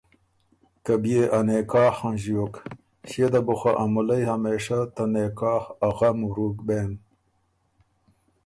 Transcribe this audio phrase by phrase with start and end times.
[0.85, 2.53] که بيې ا نکاح هنݫیوک،
[3.09, 6.91] ݭيې ده بُو خه ا مُلئ همېشۀ ته نکاح ا غم ورُوک بېن